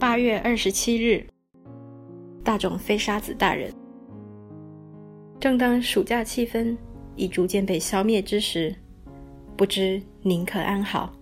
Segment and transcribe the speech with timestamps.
[0.00, 1.26] 八月二十七日，
[2.44, 3.68] 大冢飞沙子大人。
[5.40, 6.76] 正当暑假气氛
[7.16, 8.72] 已逐渐被消灭之时，
[9.56, 11.12] 不知您可安好？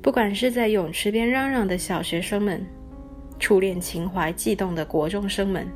[0.00, 2.66] 不管是在泳池边嚷嚷的小学生们，
[3.38, 5.68] 初恋情怀悸动的国中生们，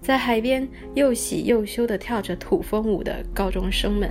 [0.00, 4.10] 在海边又喜又羞地跳着土风舞的高中生们。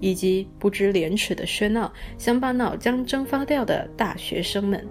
[0.00, 4.86] 以及不知廉耻的喧闹，想把脑浆蒸发掉的大学生们，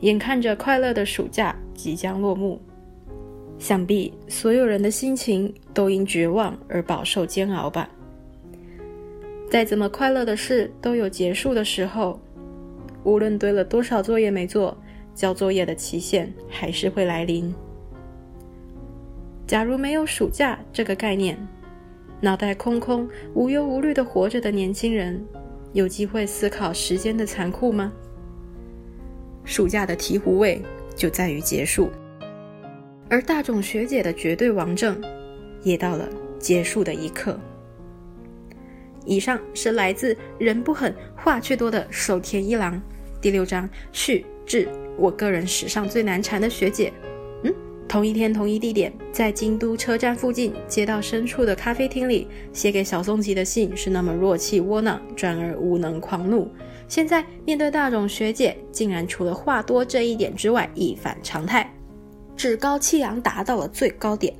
[0.00, 2.60] 眼看着快乐的暑假即将落幕，
[3.58, 7.88] 想必所有人的心情都因绝望而饱受煎熬吧。
[9.50, 12.18] 再怎么快乐的事都有结束的时候，
[13.04, 14.76] 无论堆了多少作业没做，
[15.14, 17.52] 交作业的期限还是会来临。
[19.46, 21.36] 假如没有暑假这个概念。
[22.22, 25.24] 脑袋空空、无忧无虑的活着的年轻人，
[25.72, 27.90] 有机会思考时间的残酷吗？
[29.44, 30.60] 暑假的醍醐味
[30.94, 31.90] 就在于结束，
[33.08, 35.00] 而大冢学姐的绝对王政，
[35.62, 37.38] 也到了结束的一刻。
[39.06, 42.80] 以上是来自人不狠话却多的守田一郎
[43.20, 46.92] 第六章序至我个人史上最难缠的学姐。
[47.42, 47.54] 嗯
[47.88, 56.48] 同一天同一地点，在京都车站附近街道深处的咖啡厅里，写给小松吉的信是那么弱气窝囊，转而无能狂怒。
[56.90, 61.72] 现在面对大冢学姐，竟然除了话多这一点之外，一反常态，
[62.36, 64.34] 趾高气扬达到了最高点。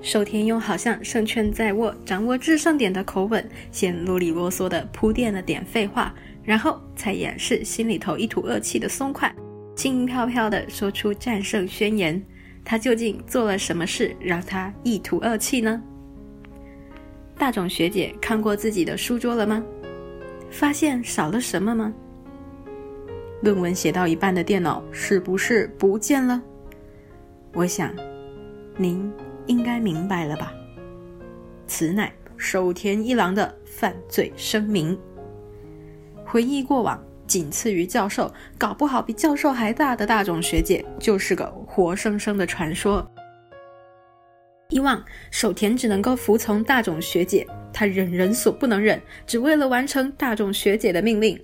[0.00, 9.34] 守田用好像胜券在握、掌握制胜点的口吻，先啰里啰嗦地铺垫了点废话，然后才掩饰心里头一吐恶气的松快，
[9.74, 12.24] 轻飘飘地说出战胜宣言。
[12.64, 15.82] 他究竟做了什么事让他一吐恶气呢？
[17.36, 19.60] 大冢学姐看过自己的书桌了吗？
[20.50, 21.92] 发现少了什么吗？
[23.42, 26.42] 论文写到一半的电脑是不是不见了？
[27.54, 27.94] 我想，
[28.76, 29.10] 您
[29.46, 30.52] 应该明白了吧？
[31.66, 34.98] 此乃守田一郎的犯罪声明。
[36.24, 37.02] 回忆过往。
[37.26, 38.28] 仅次于教授，
[38.58, 43.08] 搞不好比教授还大的大冢学姐，就是个活生生的传说。
[44.68, 45.00] 以往
[45.30, 51.38] 守田只能够服从大冢学姐，他忍人所不能忍，只为了完成大众学姐的命令，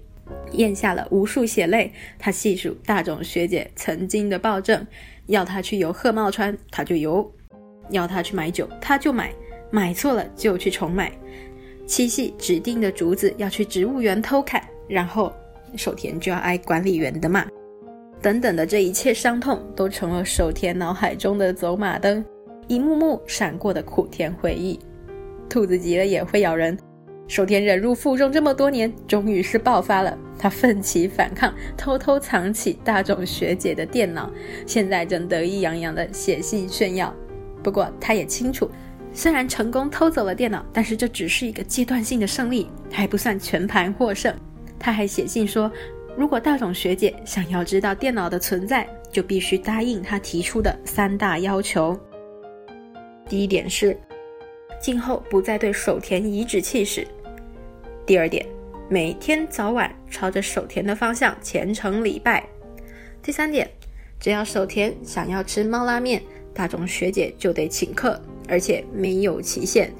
[0.53, 1.93] 咽下了无数血泪。
[2.19, 4.87] 他细数大众学姐曾经的暴政，
[5.27, 7.25] 要他去游鹤茂川，他就游；
[7.91, 9.31] 要他去买酒，他就买；
[9.71, 11.13] 买错了就去重买。
[11.87, 15.33] 七夕指定的竹子要去植物园偷砍，然后。
[15.77, 17.45] 守田就要挨管理员的骂，
[18.23, 22.25] 等等的这一切伤痛，都成了守田脑海中的走马灯，
[22.67, 24.79] 一幕幕闪过的苦甜回忆。
[25.49, 26.77] 兔子急了也会咬人，
[27.29, 30.17] 守田忍辱负重这么多年，终于是爆发了。
[30.39, 34.31] 他奋起反抗，偷偷藏起大冢学姐的电脑，
[34.67, 37.15] 现在正得意洋洋地写信炫耀。
[37.63, 38.71] 不过他也清楚，
[39.13, 44.35] 虽然成功偷走了电脑，但是这只是一个阶段性的胜利，还不算全盘获胜。
[44.79, 45.73] 他还写信说，
[46.17, 51.99] 如果大冢学姐想要知道电脑的存在，就必须答应他提出的三大要求。
[53.27, 53.99] 第一点是，
[54.81, 57.03] 今后不再对手田颐指气使；
[58.07, 58.47] 第二点，
[58.89, 62.43] 每天早晚朝着手田的方向虔诚礼拜；
[63.23, 63.69] 第三点，
[64.21, 66.23] 只要守田想要吃猫拉面，
[66.55, 69.93] 大众学姐就得请客，而且没有期限。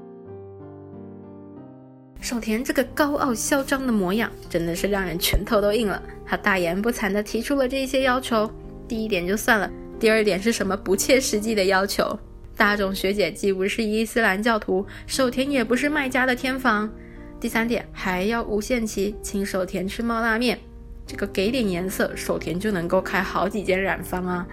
[2.21, 6.03] 守田这个高傲嚣张的模样，真的是让人拳头都硬了。
[6.25, 8.51] 他大言不惭地提出了这些要求。
[8.89, 12.19] 第一点就算了，第二点是什么不切实际的要求？
[12.57, 16.91] 大众学姐既不是伊斯兰教徒，守田也不是卖家的天房。
[17.39, 20.59] 第三点还要无限期请守田吃猫拉面，
[21.07, 24.47] 这个给点颜色，守田就能够开好几间染坊啊。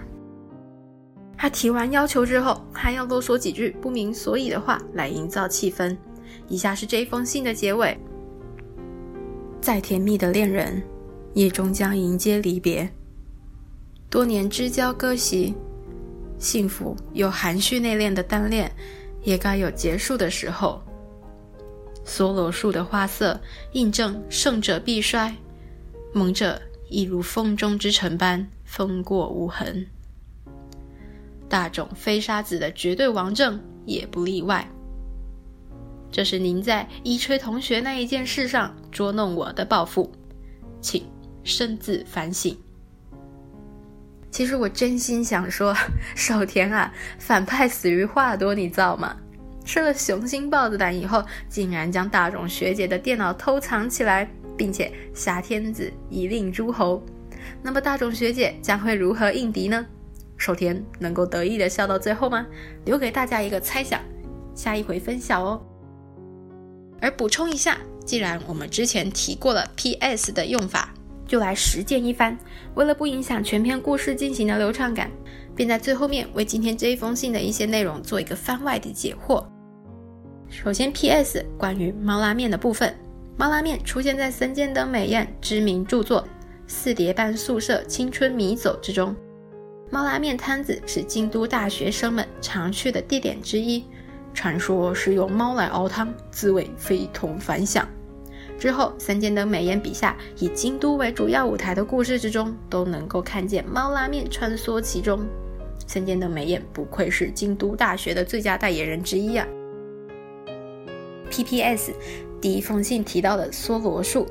[1.36, 5.96] 他提完要求之后，还要啰嗦几句不明所以的话来营造气氛。
[6.46, 7.98] 以下是这封信的结尾：
[9.62, 10.82] 再甜蜜的恋人，
[11.32, 12.88] 也终将迎接离别。
[14.10, 15.54] 多年之交割席，
[16.38, 18.70] 幸福又含蓄内敛的单恋，
[19.22, 20.82] 也该有结束的时候。
[22.04, 23.40] 梭罗树的花色，
[23.72, 25.34] 印证胜者必衰，
[26.12, 26.60] 萌者
[26.90, 29.86] 亦如风中之尘般风过无痕。
[31.48, 34.68] 大冢飞沙子的绝对王政也不例外。
[36.10, 40.12] 这是您在伊吹同学那一件事上捉弄我的报复，
[40.80, 41.04] 请
[41.42, 42.56] 深自反省。
[44.34, 45.72] 其实我真心想说，
[46.16, 49.16] 守田啊，反派死于话多，你造吗？
[49.64, 57.00] 吃了雄心豹子胆以后，竟然将大冢学姐的电脑偷藏起来，并且挟天子以令诸侯，
[57.62, 59.86] 那么大众学姐将会如何应敌呢？
[60.36, 62.44] 守田能够得意的笑到最后吗？
[62.86, 64.00] 留给大家一个猜想，
[64.52, 65.62] 下一回分享哦。
[67.00, 70.32] 而补充一下，既然我们之前提过了 P.S.
[70.32, 70.92] 的用法，
[71.34, 72.38] 就来实践一番。
[72.76, 75.10] 为了不影响全篇故事进行的流畅感，
[75.52, 79.44] 便在最后面为今天这一封信的一些内容做一个番外的解惑。
[80.48, 81.44] 首先，P.S.
[81.58, 82.94] 关于猫拉面的部分，
[83.36, 86.22] 猫拉面出现在森见登美彦知名著作
[86.68, 89.12] 《四叠半宿舍青春迷走》之中。
[89.90, 93.82] 猫拉面摊子是京都大学生们常去的地点之一。
[94.32, 97.88] 传说是用猫来熬汤，滋味非同凡响。
[98.58, 105.26] 之后，三间灯美彦笔下以京都为主要舞台的故事之中，都能够看见猫拉面穿梭其中。
[105.86, 109.46] 三间灯美彦不愧是京都大学的最佳代言人之一啊
[111.30, 111.92] ！P.P.S.
[112.40, 114.26] 第一封信提到的梭罗树，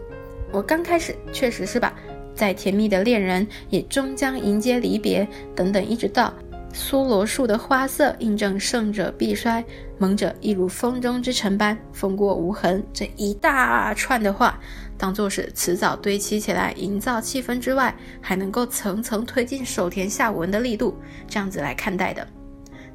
[0.51, 1.93] 我刚开始确实是把
[2.33, 6.33] 再甜蜜的恋人也终将迎接离别等等，一直到。
[6.73, 9.63] 梭罗树的花色印证胜者必衰，
[9.99, 12.83] 猛者亦如风中之尘般风过无痕。
[12.91, 14.59] 这一大串的话，
[14.97, 20.97] 当做是辞藻堆砌起来营造气氛之外，还能够层层推进手田下文的力度，
[21.27, 22.27] 这样子来看待的。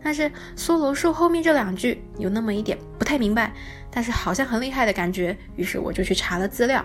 [0.02, 3.52] 但是梭罗树后面这两句有那么一点不太明白，
[3.92, 6.84] 但是好像很厉害的感觉，于是我就去查了资料。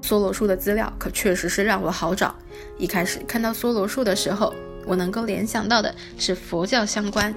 [0.00, 2.34] 梭罗树的资料可确实是让我好找。
[2.78, 4.54] 一开始看到梭罗树的时候。
[4.88, 7.32] 我能够联想到的是佛教相关，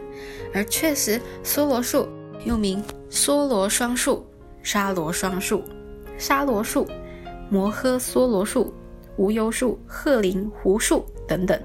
[0.54, 2.08] 而确实，梭罗树
[2.46, 4.26] 又名梭罗双树、
[4.64, 5.62] 沙罗双树、
[6.18, 6.88] 沙罗树、
[7.50, 8.74] 摩诃梭罗树、
[9.18, 11.62] 无忧树、鹤林胡树等等。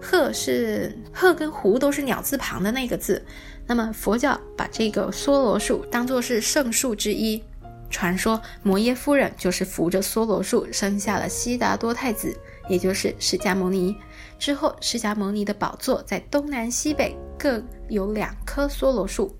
[0.00, 3.22] 鹤是鹤跟狐都是鸟字旁的那个字。
[3.66, 7.42] 那么佛教把这个梭罗树当作是圣树之一，
[7.88, 12.36] 传说摩耶夫人就是扶着梭罗树生下了悉达多太子，
[12.68, 13.96] 也就是释迦牟尼。
[14.38, 19.34] 之后，释迦牟尼的宝座在东南西北各有两棵梭罗树，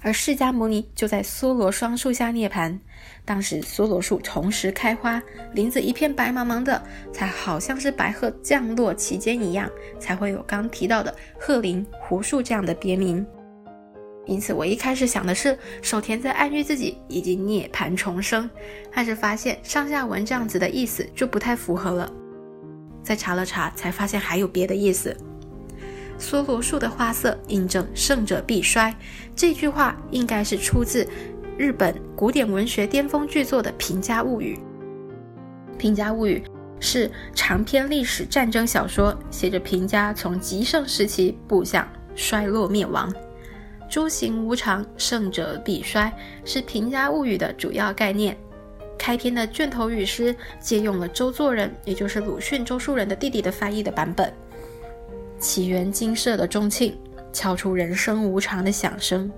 [0.00, 2.78] 而释迦牟尼就在梭罗双树下涅槃。
[3.24, 5.22] 当时梭罗树同时开花，
[5.54, 6.82] 林子一片白茫茫的，
[7.12, 13.26] 才好像是白鹤降落其间一样，才会有刚提到的鹤林胡树这样的别名。
[14.26, 18.48] 因此，我一开始想的是守田在暗喻自己已经涅槃重生，
[18.94, 22.10] 但是发现上下文这样子的意思就不太符合了。
[23.02, 25.14] 再查了查，才发现还有别的意思。
[26.18, 28.94] 梭罗树的花色印证胜者必衰，
[29.36, 31.06] 这句话应该是出自
[31.58, 34.58] 日本古典文学巅峰巨作的《平家物语》。
[35.76, 36.42] 《平家物语》
[36.80, 43.12] 是长篇历史战争小说，写着平家从极盛时期步向衰落灭亡。
[43.94, 46.12] 诸行无常，胜者必衰，
[46.44, 48.36] 是《平家物语》的主要概念。
[48.98, 54.34] 开篇的卷头语诗借用了周作人，也就是鲁迅周树人的弟弟的翻译的版本。
[55.38, 56.92] 起源金色的钟磬
[57.32, 59.30] 敲出人生无常的响声，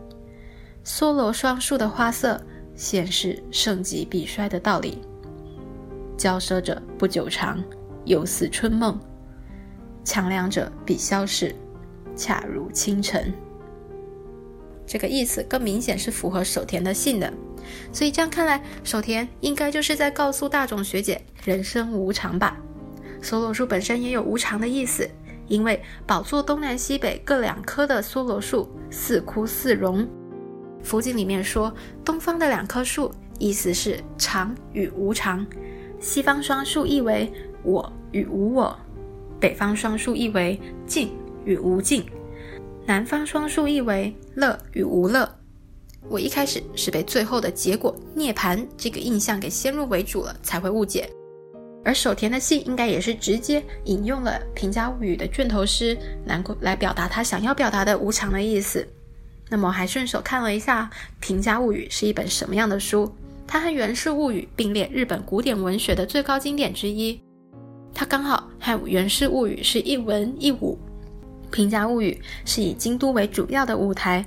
[0.87, 2.41] 梭罗双树的花色
[2.75, 5.03] 显示盛极必衰的道理。
[6.17, 7.62] 骄奢者不久长，
[8.06, 8.99] 犹似春梦；
[10.03, 11.55] 强梁者必消逝，
[12.17, 13.31] 恰如清晨。
[14.86, 17.32] 这个意思更明显是符合守田的信的。
[17.92, 22.56] 所以这样看来，守田应该就是在告诉大冢学姐，人生无常吧。
[23.20, 25.08] 梭罗树本身也有无常的意思，
[25.48, 30.06] 因为宝座东南西北各两棵的梭罗树，似枯似荣。
[30.82, 31.74] 佛经里面说，
[32.05, 35.44] 东方的两棵树，意思是常与无常；
[35.98, 37.32] 西方双树意为
[37.64, 38.78] 我与无我；
[39.40, 41.10] 北方双树意为静
[41.44, 42.02] 与无静；
[42.86, 45.28] 南方双树意为乐与无乐。
[46.08, 51.10] 我一开始是被最后的结果涅槃这个印象给先入为主了，才会误解。
[51.84, 58.86] 而守田的信应该也是直接引用了《平家物语》的卷头诗，难过来表达他想要表达的无常的意思。
[59.48, 60.88] 那么还顺手看了一下
[61.19, 63.12] 《平家物语》是一本什么样的书，
[63.48, 67.20] 它和《源氏物语》并列日本古典文学的最高经典之一。
[67.93, 70.78] 它刚好和《源氏物语》是一文一武，
[71.50, 74.24] 《平家物语》是以京都为主要的舞台。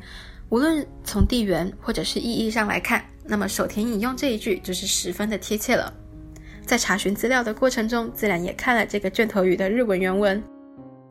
[0.49, 5.93] 无论从地缘或者是意义上来看，那么手田引用这一句就是十分的贴切了。
[6.65, 10.41] 在查询资料的过程中，自然也看了这个卷头语的日文原文。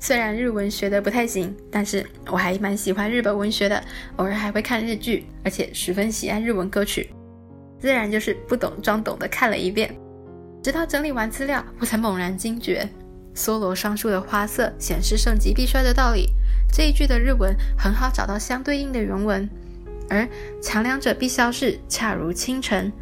[0.00, 3.82] 虽然日文学的不太行，但是我还蛮喜欢日本文学的，
[4.16, 7.10] 偶尔还会看日剧，而且十分喜爱日文歌曲。
[7.80, 9.92] 自然就是不懂装懂的看了一遍，
[10.62, 12.88] 直到整理完资料，我才猛然惊觉，
[13.38, 16.28] 梭罗双树的花色显示盛极必衰的道理。
[16.72, 19.48] 这一句的日文很好找到相对应的原文，
[20.10, 20.28] 而
[20.60, 22.92] 强梁者必消逝，恰如清晨。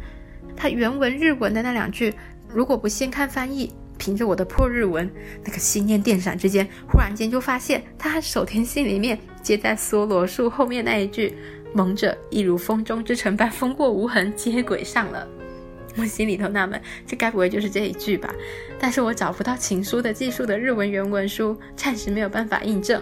[0.55, 2.13] 它原文日文的那两句，
[2.47, 5.09] 如果不先看翻译，凭着我的破日文，
[5.43, 11.35] 那个心念电闪之间，忽然间就发现他和守田信里面接在梭罗树后面那一句
[11.73, 15.27] “蒙着一如风中之尘般风过无痕”接轨上了。
[15.97, 18.33] 我心里头纳闷，这该不会就是这一句吧？
[18.79, 23.01] 但是我找不到情书的技术的日文原文书，暂时没有办法印证。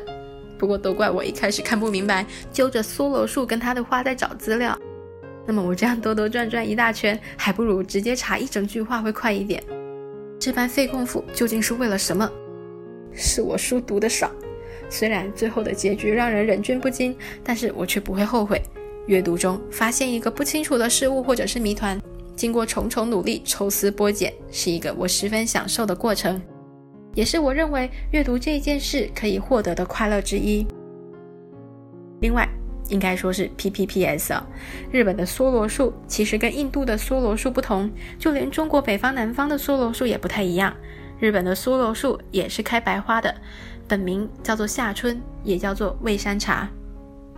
[0.58, 4.78] 不过都怪我一开始看不明白，揪着梭罗树跟他的话在找资料。
[5.46, 9.62] 那么我这样兜兜转转一大圈，还不如直接查一整句话会快一点。
[10.40, 12.30] 这般费功夫究竟是为了什么？
[13.14, 14.32] 是我书读的少，
[14.90, 18.62] 虽然最后的结局让人忍俊不禁，但是我却不会后悔。
[19.08, 22.00] 阅读中发现一个不清楚的事物或者是谜团。
[22.36, 26.42] 经过重重努力抽丝剥茧，是一个我十分享受的过程，
[27.14, 30.66] 也是我认为阅读这件事可以获得的快乐之一。
[32.22, 32.48] 另外，
[32.90, 34.46] 应该说是 P P P S 啊，
[34.92, 37.90] 日本的梭罗树其实跟印度的梭罗树不同，
[38.20, 40.76] 就连中国北方南方的梭罗树也不太一样。
[41.20, 43.34] 日本的梭罗树也是开白花的，
[43.88, 46.70] 本名叫做夏春，也叫做蔚山茶。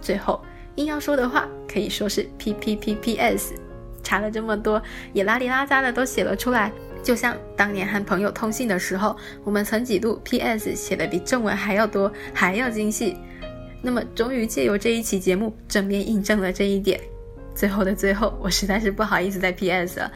[0.02, 0.44] 最后，
[0.76, 3.54] 硬要说的话，可以说是 P P P P S。
[4.08, 6.72] 查了这么多，也拉里拉扎的都写了出来。
[7.04, 10.74] 就像当年和朋友通信的时候，我们曾几度 P.S.
[10.74, 13.18] 写的比正文还要多，还要精细。
[13.82, 16.98] 那么，终于借由这一期节目，正面印证了这一点。
[17.54, 20.00] 最后的最后，我实在是不好意思再 P.S.
[20.00, 20.12] 了，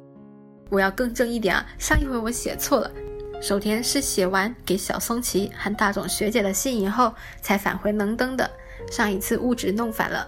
[0.70, 1.66] 我要更正一点啊！
[1.78, 2.90] 上一回我写错了，
[3.42, 8.50] 首田是写完给小松崎和大冢学姐的信以后，才返回能登的。
[8.90, 10.28] 上一次误纸弄反了。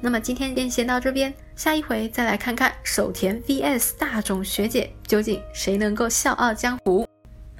[0.00, 7.04] 那么今天便先到这边，下一回再来看看手田 VS 大冢学姐究竟谁能够笑傲江湖。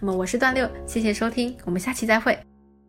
[0.00, 2.38] 那么我是段六，谢谢收听，我们下期再会。